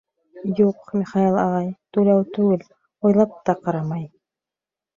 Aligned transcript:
—Юҡ, 0.67 0.79
Михаил 1.01 1.37
ағай, 1.41 1.67
түләү 1.99 2.25
түгел, 2.39 2.65
уйлап 3.11 3.39
та 3.51 3.59
ҡарамай. 3.69 4.05